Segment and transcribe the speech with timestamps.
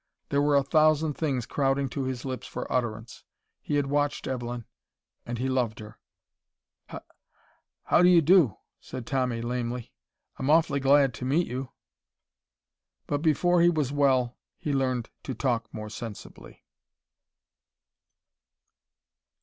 [0.29, 3.23] There were a thousand things crowding to his lips for utterance.
[3.61, 4.65] He had watched Evelyn,
[5.27, 5.99] and he loved her
[6.91, 7.01] "H
[7.83, 9.93] how do you do?" said Tommy, lamely.
[10.37, 11.69] "I'm awfully glad to meet you."
[13.05, 16.63] But before he was well he learned to talk more sensibly.